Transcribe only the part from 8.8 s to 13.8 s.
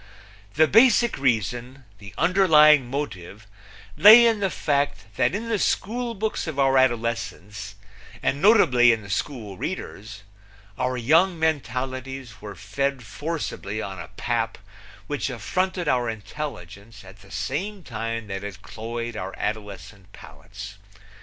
in the school readers, our young mentalities were fed forcibly